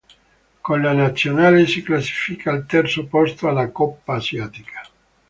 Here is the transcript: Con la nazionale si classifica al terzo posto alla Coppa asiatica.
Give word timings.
Con 0.63 0.81
la 0.81 0.93
nazionale 0.95 1.67
si 1.67 1.83
classifica 1.83 2.49
al 2.49 2.65
terzo 2.65 3.05
posto 3.05 3.47
alla 3.47 3.69
Coppa 3.69 4.15
asiatica. 4.15 4.81